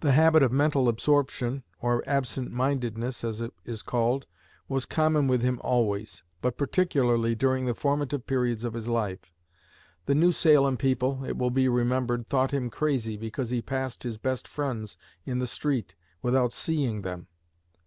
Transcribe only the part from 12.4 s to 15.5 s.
him crazy because he passed his best friends in the